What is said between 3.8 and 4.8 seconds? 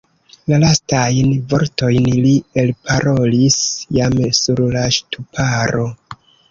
jam sur